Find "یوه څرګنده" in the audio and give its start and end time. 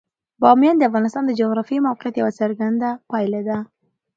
2.17-2.89